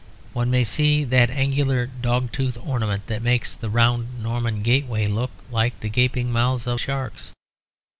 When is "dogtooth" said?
1.85-2.57